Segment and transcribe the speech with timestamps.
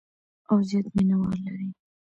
[0.49, 1.67] او زیات مینوال لري.